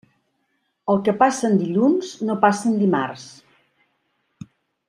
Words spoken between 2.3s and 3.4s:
no passa en dimarts.